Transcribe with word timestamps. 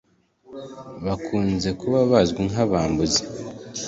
bakunze 1.05 1.69
kuba 1.79 1.99
bazwi 2.11 2.41
nk'abambuzi, 2.49 3.21